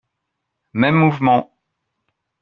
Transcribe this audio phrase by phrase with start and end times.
[0.73, 1.53] Mêmes mouvements.